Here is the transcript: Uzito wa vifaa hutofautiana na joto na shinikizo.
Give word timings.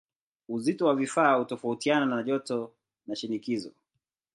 Uzito 0.49 0.85
wa 0.87 0.95
vifaa 0.95 1.35
hutofautiana 1.35 2.05
na 2.05 2.23
joto 2.23 2.71
na 3.07 3.15
shinikizo. 3.15 3.71